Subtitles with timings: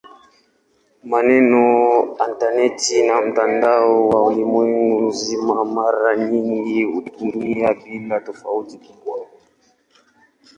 [1.11, 1.63] Maneno
[2.25, 9.17] "intaneti" na "mtandao wa ulimwengu mzima" mara nyingi hutumika bila tofauti kubwa.